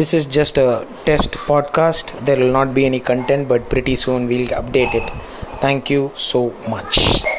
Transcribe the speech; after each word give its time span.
this 0.00 0.14
is 0.14 0.24
just 0.24 0.56
a 0.56 0.86
test 1.04 1.32
podcast. 1.48 2.12
There 2.24 2.38
will 2.38 2.52
not 2.58 2.72
be 2.72 2.86
any 2.86 3.00
content 3.00 3.48
but 3.48 3.68
pretty 3.68 3.96
soon 3.96 4.28
we'll 4.28 4.48
update 4.60 4.94
it. 4.94 5.10
Thank 5.60 5.90
you 5.90 6.10
so 6.14 6.54
much. 6.70 7.20